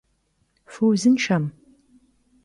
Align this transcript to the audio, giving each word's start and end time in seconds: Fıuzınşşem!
Fıuzınşşem! 0.71 1.43